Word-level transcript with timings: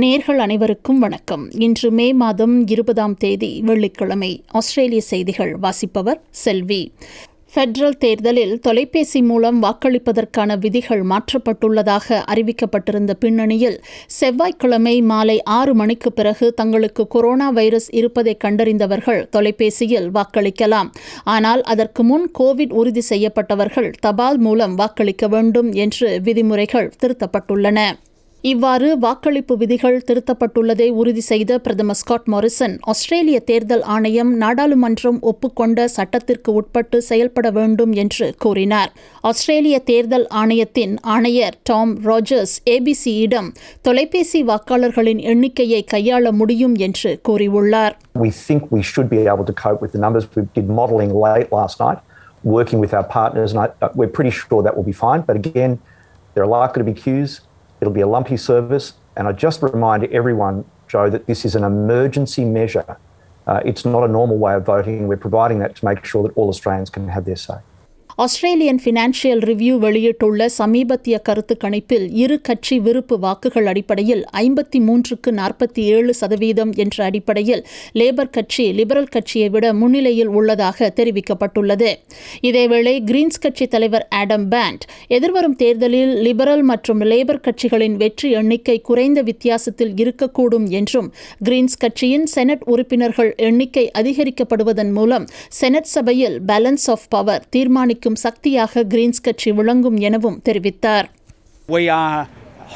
நேர்கள் 0.00 0.36
அனைவருக்கும் 0.36 0.98
வணக்கம். 0.98 1.50
இன்று 1.50 1.90
மே 1.90 2.12
மாதம் 2.12 2.66
இருபதாம் 2.66 3.14
தேதி 3.14 3.62
வெள்ளிக்கிழமை 3.64 4.42
ஆஸ்திரேலிய 4.48 5.00
செய்திகள் 5.00 5.56
வாசிப்பவர் 5.56 6.20
செல்வி. 6.30 6.92
ஃபெடரல் 7.54 7.96
தேர்தலில் 7.98 8.60
தொலைபேசி 8.60 9.22
மூலம் 9.22 9.62
வாக்களிப்பதற்கான 9.62 10.58
விதிகள் 10.58 11.02
மாற்றப்பட்டுள்ளதாக 11.02 12.18
அறிவிக்கப்பட்டிருந்த 12.32 13.10
பின்னணியில் 13.18 13.78
செவ்வாய்க்கிழமை 14.06 15.02
மாலை 15.02 15.42
ஆறு 15.42 15.74
மணிக்கு 15.74 16.12
பிறகு 16.12 16.54
தங்களுக்கு 16.54 17.06
கொரோனா 17.06 17.50
வைரஸ் 17.50 17.88
இருப்பதை 17.90 18.36
கண்டறிந்தவர்கள் 18.44 19.28
தொலைபேசியில் 19.30 20.10
வாக்களிக்கலாம். 20.10 20.90
ஆனால் 21.24 21.62
அதற்கு 21.62 22.04
முன் 22.04 22.30
கோவிட் 22.38 22.72
உறுதி 22.72 23.00
செய்யப்பட்டவர்கள் 23.00 23.90
தபால் 24.00 24.38
மூலம் 24.38 24.74
வாக்களிக்க 24.74 25.28
வேண்டும் 25.28 25.72
என்று 25.72 26.20
விதிமுறைகள் 26.22 26.92
திருத்தப்பட்டுள்ளன. 27.02 27.92
இவ்வாறு 28.44 28.88
வாக்களிப்பு 28.96 29.54
விதிகள் 29.56 29.96
திருத்தப்பட்டுள்ளதை 30.08 30.86
உறுதி 31.00 31.22
செய்த 31.28 31.52
பிரதமர் 31.58 31.98
ஸ்காட் 32.00 32.28
மாரிசன் 32.32 32.74
ஆஸ்திரேலிய 32.82 33.38
தேர்தல் 33.40 33.82
ஆணையம் 33.94 34.30
நாடாளுமன்றம் 34.40 35.18
ஒப்புக்கொண்ட 35.30 35.86
சட்டத்திற்கு 35.96 36.50
உட்பட்டு 36.52 36.98
செயல்பட 37.08 37.50
வேண்டும் 37.50 37.94
என்று 38.02 38.26
கூறினார் 38.38 38.92
ஆஸ்திரேலிய 39.22 39.78
தேர்தல் 39.90 40.26
ஆணையத்தின் 40.42 40.94
ஆணையர் 41.14 41.56
டாம் 41.70 41.94
ராஜர்ஸ் 42.06 42.54
ஏபிசியிடம் 42.74 43.48
தொலைபேசி 43.82 44.42
வாக்காளர்களின் 44.52 45.22
எண்ணிக்கையை 45.32 45.82
கையாள 45.94 46.32
முடியும் 46.32 46.76
என்று 46.88 47.12
கூறியுள்ளார் 47.28 47.96
We 48.20 48.30
think 48.46 48.62
we 48.70 48.84
should 48.90 49.10
be 49.10 49.22
able 49.26 49.46
to 49.46 49.56
cope 49.64 49.82
with 49.84 49.92
the 49.92 50.02
numbers. 50.06 50.24
We 50.36 50.46
did 50.54 50.68
modelling 50.80 51.12
late 51.24 51.50
last 51.52 51.76
night, 51.80 51.98
working 52.48 52.78
with 52.78 52.94
our 52.94 53.06
partners, 53.10 53.50
and 53.52 53.62
I, 53.64 53.68
we're 53.94 54.14
pretty 54.18 54.34
sure 54.38 54.62
that 54.62 54.74
will 54.76 54.88
be 54.92 54.98
fine. 54.98 55.22
But 55.22 55.36
again, 55.42 55.74
there 56.36 56.44
are 56.44 56.52
likely 56.56 56.80
to 56.82 56.88
be 56.88 56.96
queues. 56.96 57.34
It'll 57.80 57.92
be 57.92 58.00
a 58.00 58.06
lumpy 58.06 58.36
service. 58.36 58.94
And 59.16 59.26
I 59.26 59.32
just 59.32 59.62
remind 59.62 60.04
everyone, 60.04 60.64
Joe, 60.86 61.10
that 61.10 61.26
this 61.26 61.44
is 61.44 61.54
an 61.54 61.64
emergency 61.64 62.44
measure. 62.44 62.96
Uh, 63.46 63.60
it's 63.64 63.84
not 63.84 64.04
a 64.04 64.08
normal 64.08 64.36
way 64.38 64.54
of 64.54 64.64
voting. 64.64 65.08
We're 65.08 65.16
providing 65.16 65.58
that 65.60 65.76
to 65.76 65.84
make 65.84 66.04
sure 66.04 66.22
that 66.22 66.36
all 66.36 66.48
Australians 66.48 66.90
can 66.90 67.08
have 67.08 67.24
their 67.24 67.36
say. 67.36 67.56
Australian 68.18 68.80
Financial 68.84 69.42
Review 69.44 69.74
வெளியிட்டுள்ள 69.78 70.46
சமீபத்திய 70.58 71.16
கருத்து 71.18 71.54
கணிப்பில் 71.56 72.06
இரு 72.14 72.40
கட்சி 72.40 72.76
விருப்பு 72.78 73.18
வாக்குகள் 73.18 73.66
அடிப்படையில் 73.66 74.22
ஐம்பத்தி 74.36 74.78
மூன்றுக்கு 74.80 75.30
நாற்பத்தி 75.32 75.82
ஏழு 75.96 76.14
சதவீதம் 76.14 76.72
என்ற 76.76 77.04
அடிப்படையில் 77.04 77.62
லேபர் 77.94 78.30
கட்சி 78.30 78.72
லிபரல் 78.72 79.08
கட்சியை 79.08 79.48
விட 79.48 79.72
முன்னிலையில் 79.72 80.26
உள்ளதாக 80.28 80.88
தெரிவிக்கப்பட்டுள்ளது. 80.96 81.90
இதேவேளை 82.42 82.94
கிரீன்ஸ் 83.04 83.40
கட்சி 83.40 83.66
தலைவர் 83.66 84.06
ஆடம் 84.10 84.48
பேண்ட் 84.48 84.84
எதிர்வரும் 85.08 85.56
தேர்தலில் 85.56 86.12
லிபரல் 86.22 86.62
மற்றும் 86.62 87.00
லேபர் 87.02 87.40
கட்சிகளின் 87.40 87.96
வெற்றி 87.96 88.30
எண்ணிக்கை 88.32 88.80
குறைந்த 88.80 89.22
வித்தியாசத்தில் 89.22 89.94
இருக்கக்கூடும் 89.96 90.68
என்றும் 90.70 91.08
கிரீன்ஸ் 91.44 91.78
கட்சியின் 91.78 92.26
செனட் 92.26 92.66
உறுப்பினர்கள் 92.66 93.34
எண்ணிக்கை 93.36 93.86
அதிகரிக்கப்படுவதன் 93.94 94.92
மூலம் 94.92 95.28
செனட் 95.60 95.90
சபையில் 95.94 96.38
பேலன்ஸ் 96.46 96.90
ஆஃப் 96.90 97.08
பவர் 97.08 97.48
தீர்மானிக்கும் 97.50 98.06
அதிகரிக்கும் 98.07 98.17
சக்தியாக 98.23 98.81
கிரீன்ஸ் 98.91 99.23
கட்சி 99.25 99.49
விளங்கும் 99.59 99.97
எனவும் 100.07 100.39
தெரிவித்தார் 100.47 101.07
We 101.67 101.83
are 102.03 102.19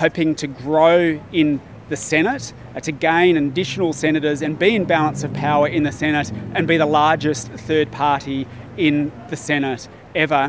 hoping 0.01 0.29
to 0.41 0.47
grow 0.63 0.97
in 1.41 1.47
the 1.91 1.99
Senate, 2.11 2.45
uh, 2.75 2.81
to 2.87 2.91
gain 3.09 3.33
additional 3.41 3.91
senators 4.03 4.39
and 4.45 4.53
be 4.65 4.69
in 4.79 4.83
balance 4.95 5.21
of 5.27 5.31
power 5.47 5.67
in 5.77 5.83
the 5.89 5.95
Senate 6.03 6.29
and 6.55 6.63
be 6.71 6.77
the 6.83 6.89
largest 7.01 7.45
third 7.67 7.89
party 8.03 8.39
in 8.87 8.95
the 9.31 9.39
Senate 9.49 9.83
ever. 10.25 10.43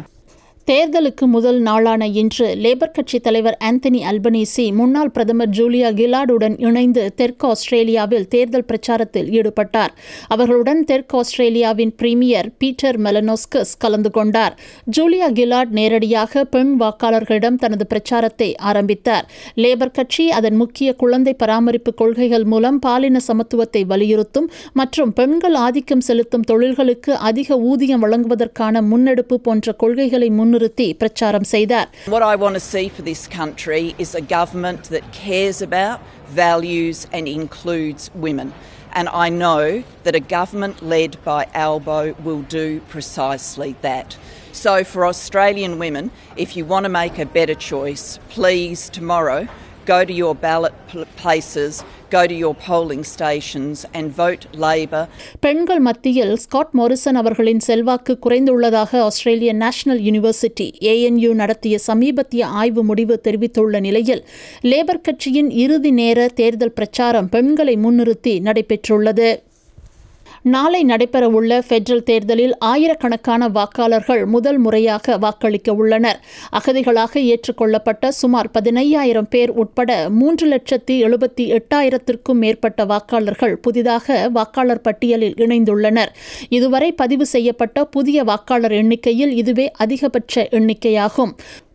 தேர்தலுக்கு 0.68 1.25
முதல் 1.25 1.57
நாளான 1.59 2.03
இன்று 2.19 2.46
labour 2.63 2.91
கட்சி 2.91 3.18
தலைவர் 3.19 3.56
Anthony 3.69 4.01
Albanese 4.09 4.66
முன்னாள் 4.74 5.09
பிரதமர் 5.12 5.50
Julia 5.50 5.90
கிலாடுடன் 5.97 6.56
இணைந்து 6.68 7.01
தெற்கு 7.16 7.47
ஆஸ்திரேலியாவில் 7.47 8.28
தேர்தல் 8.28 8.66
பிரச்சாரத்தில் 8.69 9.28
ஈடுபட்டார். 9.40 9.94
அவர்களுடன் 10.28 10.79
தெற்கு 10.84 11.18
ஆஸ்திரேலியாவின் 11.18 11.91
பிரீமியர் 11.96 12.47
பீட்டர் 12.57 13.00
மெலனோஸ்கஸ் 13.00 13.73
கலந்து 13.78 14.12
கொண்டார். 14.12 14.56
ஜூலியா 14.97 15.28
கிலாட் 15.40 15.73
நேரடியாக 15.79 16.44
பெண் 16.46 16.72
வாக்காளர்களிடம் 16.81 17.59
தனது 17.66 17.88
பிரச்சாரத்தை 17.88 18.50
ஆரம்பித்தார். 18.72 19.28
லேபர் 19.63 19.94
கட்சி 20.00 20.28
அதன் 20.29 20.57
முக்கிய 20.63 20.96
குழந்தை 21.03 21.35
பராமரிப்பு 21.44 21.94
கொள்கைகள் 21.94 22.47
மூலம் 22.53 22.79
பாலின 22.79 23.23
சமத்துவத்தை 23.28 23.84
வலியுறுத்தும் 23.91 24.50
மற்றும் 24.73 25.13
பெண்கள் 25.13 25.59
ஆதிக்கம் 25.66 26.06
செலுத்தும் 26.09 26.47
தொழில்களுக்கு 26.53 27.12
அதிக 27.31 27.59
ஊதியம் 27.72 28.03
வழங்குவதற்கான 28.07 28.85
முன்னெடுப்பு 28.94 29.35
போன்ற 29.41 29.78
கொள்கைகளை 29.84 30.31
முன் 30.31 30.52
முன்னிறுத்தி 30.53 30.87
பிரச்சாரம் 31.03 31.47
செய்தார் 31.55 31.89
What 32.15 32.25
I 32.33 32.37
want 32.43 32.55
to 32.55 32.65
see 32.72 32.87
for 32.97 33.03
this 33.11 33.22
country 33.41 33.83
is 34.05 34.11
a 34.15 34.25
government 34.39 34.83
that 34.94 35.12
cares 35.25 35.61
about, 35.69 36.00
values 36.44 36.99
and 37.16 37.27
includes 37.41 38.05
women. 38.27 38.50
And 38.99 39.09
I 39.25 39.28
know 39.28 39.84
that 40.05 40.15
a 40.15 40.21
government 40.39 40.77
led 40.83 41.12
by 41.25 41.41
Albo 41.66 42.00
will 42.27 42.43
do 42.61 42.81
precisely 42.94 43.71
that. 43.83 44.16
So 44.53 44.83
for 44.93 45.06
Australian 45.06 45.78
women, 45.78 46.11
if 46.37 46.56
you 46.56 46.65
want 46.65 46.84
to 46.84 46.93
make 47.03 47.19
a 47.19 47.27
better 47.27 47.55
choice, 47.55 48.19
please 48.37 48.89
tomorrow 48.89 49.41
go 49.86 50.06
to 50.06 50.14
your 50.14 50.34
ballot 50.38 50.74
places, 51.16 51.74
go 52.12 52.26
to 52.26 52.36
your 52.36 52.56
polling 52.58 53.04
stations 53.06 53.86
and 53.94 54.06
vote 54.14 54.44
Labour. 54.58 55.04
பெண்கள் 55.40 55.82
மத்தியில் 55.82 56.34
Scott 56.38 56.74
Morrison 56.74 57.20
அவர்களின் 57.22 57.60
செல்வாக்கு 57.60 58.14
குறைந்துள்ளதாக 58.26 59.02
ஆஸ்திரேலிய 59.08 59.54
national 59.56 60.02
university 60.08 60.68
ANU 60.92 61.32
நடத்திய 61.34 61.78
சமீபத்திய 61.88 62.52
ஆய்வு 62.62 62.84
முடிவு 62.84 63.18
தெரிவித்துள்ள 63.20 63.80
நிலையில் 63.80 64.24
லேபர் 64.64 65.06
கட்சியின் 65.08 65.50
இறுதி 65.64 65.94
நேர 65.94 66.28
தேர்தல் 66.34 66.74
பிரச்சாரம் 66.74 67.30
பெண்களை 67.30 67.78
முன்னிறுத்தி 67.78 68.36
நடைபெற்றுள்ளது 68.42 69.28
நாளை 70.44 70.86
நடைபெறவுள்ள 70.86 71.62
பெட்ரல் 71.68 72.04
தேர்தலில் 72.04 72.58
ஆயிரக்கணக்கான 72.58 73.48
வாக்காளர்கள் 73.48 74.26
முதல் 74.26 74.58
முறையாக 74.58 75.18
வாக்களிக்க 75.18 75.74
உள்ளனர். 75.74 76.20
அகதிகளாக 76.52 77.20
ஏற்றுக்கொள்ளப்பட்ட 77.20 78.12
சுமார் 78.12 78.50
பதினையாயிரம் 78.53 79.30
பேர் 79.30 79.50
உட்பட 79.50 80.09
மூன்று 80.09 80.48
லட்சத்தி 80.50 80.92
எழுபத்தி 80.92 81.59
எட்டாயிரத்திற்கும் 81.59 82.34
மேற்பட்ட 82.34 82.86
வாக்காளர்கள் 82.86 83.56
புதிதாக 83.56 84.30
வாக்காளர் 84.34 84.82
பட்டியலில் 84.82 85.34
இணைந்துள்ளனர். 85.34 86.12
இதுவரை 86.50 86.92
பதிவு 86.92 87.26
செய்யப்பட்ட 87.26 87.86
புதிய 87.86 88.24
வாக்காளர் 88.24 88.72
எண்ணிக்கையில் 88.72 89.36
இதுவே 89.36 89.72
அதிகபட்ச 89.72 90.48
எண்ணிக்கையாகும். 90.52 91.32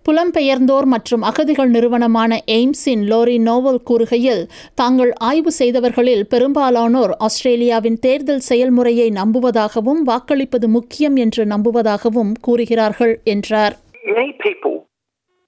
புலம்பெயர்ந்தோர் 0.07 0.87
மற்றும் 0.93 1.21
அகதிகள் 1.21 1.69
நிறுவனமான 1.69 2.31
எய்ம்ஸின் 2.55 3.03
லோரி 3.11 3.35
நோவல் 3.41 3.79
கூறுகையில் 3.89 4.41
தாங்கள் 4.81 5.11
ஆய்வு 5.29 5.51
செய்தவர்களில் 5.59 6.23
பெரும்பாலானோர் 6.33 7.13
ஆஸ்திரேலியாவின் 7.27 7.99
தேர்தல் 8.05 8.43
செயல்முறையை 8.49 9.07
நம்புவதாகவும் 9.21 10.01
வாக்களிப்பது 10.09 10.69
முக்கியம் 10.77 11.15
என்று 11.25 11.45
நம்புவதாகவும் 11.45 12.33
கூறுகிறார்கள் 12.47 13.15
என்றார் 13.35 13.75
Many 14.15 14.31
people, 14.45 14.73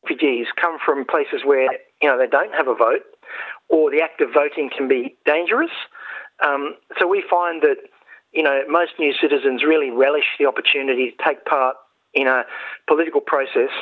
refugees, 0.04 0.48
come 0.62 0.76
from 0.86 0.98
places 1.06 1.42
where 1.44 1.70
you 2.02 2.08
know 2.10 2.18
they 2.22 2.30
don't 2.38 2.56
have 2.60 2.70
a 2.76 2.78
vote, 2.86 3.06
or 3.74 3.84
the 3.94 4.02
act 4.08 4.20
of 4.22 4.30
voting 4.34 4.68
can 4.76 4.88
be 4.88 5.02
dangerous. 5.26 5.76
Um, 6.48 6.64
so 6.98 7.04
we 7.08 7.22
find 7.36 7.58
that 7.68 7.80
you 8.34 8.44
know 8.44 8.56
most 8.70 8.94
new 9.04 9.14
citizens 9.24 9.60
really 9.64 9.92
relish 10.06 10.30
the 10.40 10.48
opportunity 10.52 11.06
to 11.12 11.18
take 11.28 11.42
part 11.48 11.76
in 12.16 12.28
a 12.28 12.40
political 12.92 13.22
process 13.34 13.74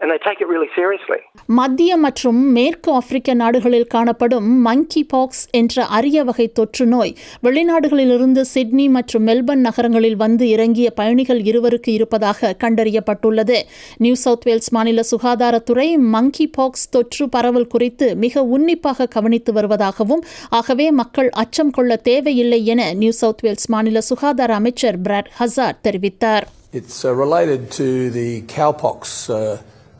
and 0.00 0.10
they 0.10 0.18
take 0.20 0.40
it 0.40 0.48
really 0.48 0.68
seriously. 0.74 1.18
மத்திய 1.58 1.92
மற்றும் 2.02 2.38
மேற்கு 2.52 2.90
ஆப்பிரிக்க 2.92 3.30
நாடுகளில் 3.34 3.88
காணப்படும் 3.88 4.48
மங்கி 4.66 5.02
box 5.04 5.42
என்ற 5.52 5.84
அரிய 5.96 6.18
வகை 6.24 6.46
தொற்று 6.52 6.84
நோய் 6.86 7.12
வெளிநாடுகளிலிருந்து 7.46 8.42
சிட்னி 8.52 8.86
மற்றும் 8.88 9.26
மெல்பர்ன் 9.28 9.64
நகரங்களில் 9.68 10.16
வந்து 10.16 10.44
இறங்கிய 10.48 10.90
பயணிகள் 10.92 11.40
இருவருக்கு 11.50 11.90
இருப்பதாக 11.92 12.52
கண்டறியப்பட்டுள்ளது 12.64 13.58
நியூ 13.98 14.14
சவுத் 14.22 14.46
வேல்ஸ் 14.48 14.70
மாநில 14.76 15.04
சுகாதாரத்துறை 15.10 15.86
மங்கி 16.14 16.46
பாக்ஸ் 16.56 16.86
தொற்று 16.90 17.26
பரவல் 17.34 17.70
குறித்து 17.74 18.08
மிக 18.24 18.44
உன்னிப்பாக 18.54 19.08
கவனித்து 19.16 19.52
வருவதாகவும் 19.58 20.24
ஆகவே 20.58 20.86
மக்கள் 21.00 21.30
அச்சம் 21.42 21.74
கொள்ள 21.78 21.98
தேவையில்லை 22.08 22.62
என 22.74 22.88
நியூ 23.00 23.12
சவுத் 23.20 23.44
வேல்ஸ் 23.46 23.68
மாநில 23.70 24.02
சுகாதார 24.10 24.54
அமைச்சர் 24.60 25.00
பிராட் 25.02 25.30
ஹசார் 25.40 25.82
தெரிவித்தார் 25.82 26.46
It's 26.72 26.98
uh, 27.02 27.12
related 27.16 27.62
to 27.72 27.86
the 28.12 28.26
cowpox 28.52 28.98
uh, 29.32 29.38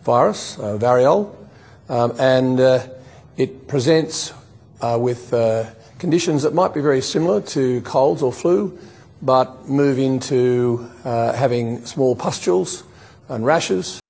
virus, 0.02 0.58
uh, 0.58 0.78
variole, 0.78 1.34
um, 1.88 2.12
and 2.18 2.60
uh, 2.60 2.86
it 3.36 3.68
presents 3.68 4.32
uh, 4.80 4.98
with 5.00 5.32
uh, 5.34 5.64
conditions 5.98 6.42
that 6.42 6.54
might 6.54 6.72
be 6.74 6.80
very 6.80 7.00
similar 7.00 7.40
to 7.40 7.80
colds 7.82 8.22
or 8.22 8.32
flu, 8.32 8.78
but 9.22 9.68
move 9.68 9.98
into 9.98 10.88
uh, 11.04 11.32
having 11.32 11.84
small 11.84 12.16
pustules 12.16 12.84
and 13.28 13.44
rashes. 13.44 14.00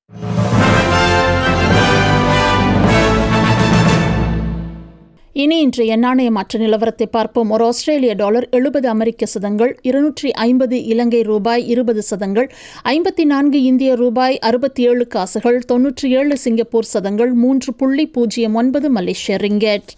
இனி 5.41 5.57
இன்றைய 5.65 5.97
நாணய 5.97 6.29
மாற்ற 6.37 6.59
நிலவரத்தை 6.59 7.07
பார்ப்போம். 7.17 7.51
ஒரு 7.55 7.65
ஆஸ்திரேலிய 7.65 8.13
dollar 8.21 8.47
எழுபது 8.59 8.89
அமெரிக்க 8.89 9.27
சதங்கள் 9.27 9.73
இருநூற்றி 9.89 10.31
ஐம்பது 10.47 10.77
இலங்கை 10.93 11.21
ரூபாய் 11.31 11.63
இருபது 11.75 12.03
சதங்கள் 12.03 12.49
ஐம்பத்தி 12.95 13.25
நான்கு 13.25 13.61
இந்திய 13.63 13.95
ரூபாய் 13.95 14.39
அறுபத்தி 14.49 14.83
ஏழு 14.91 15.07
காசுகள் 15.07 15.59
தொன்னூற்றி 15.73 16.11
ஏழு 16.21 16.37
சிங்கப்பூர் 16.45 16.91
சதங்கள் 16.95 17.33
மூன்று 17.45 17.73
புள்ளி 17.75 18.07
பூஜ்ஜியம் 18.17 18.59
ஒன்பது 18.63 18.91
மலேசிய 18.91 19.39
ரிங்கெட். 19.47 19.91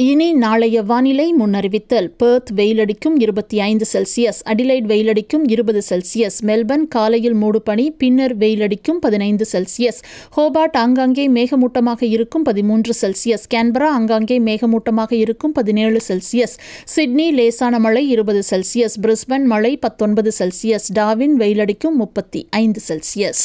இனி 0.00 0.32
நாளைய 0.32 0.82
வானிலை 0.82 1.34
முன்னறிவித்தல். 1.40 2.08
பெர்த் 2.16 2.50
வெயிலடிக்கும் 2.56 3.16
இருபத்தி 3.18 3.60
ஐந்து 3.60 3.86
செல்சியஸ் 3.92 4.38
அடிலைட் 4.44 4.86
வெயிலடிக்கும் 4.86 5.44
இருபது 5.48 5.82
செல்சியஸ் 5.88 6.38
மெல்பர்ன் 6.42 6.88
காலையில் 6.88 7.34
மூடுபனி 7.34 7.90
பின்னர் 7.98 8.36
வெயிலடிக்கும் 8.36 9.00
பதினைந்து 9.00 9.46
செல்சியஸ் 9.52 9.98
ஹோபார்ட் 10.36 10.76
ஆங்காங்கே 10.76 11.28
மேகமூட்டமாக 11.28 12.02
இருக்கும் 12.02 12.42
பதிமூன்று 12.42 12.94
செல்சியஸ் 13.00 13.46
கேன்பரா 13.54 13.88
ஆங்காங்கே 13.90 14.38
மேகமூட்டமாக 14.38 15.12
இருக்கும் 15.12 15.52
பதினேழு 15.52 16.00
செல்சியஸ் 16.08 16.56
சிட்னி 16.84 17.30
லேசான 17.32 17.78
மழை 17.78 18.08
இருபது 18.08 18.42
செல்சியஸ் 18.50 18.98
பிரிஸ்பன் 19.02 19.44
மழை 19.44 19.76
பத்தொன்பது 19.76 20.32
செல்சியஸ் 20.38 20.88
டாவின் 20.92 21.36
வெயிலடிக்கும் 21.38 21.98
முப்பத்தி 21.98 22.46
ஐந்து 22.50 22.80
செல்சியஸ் 22.88 23.44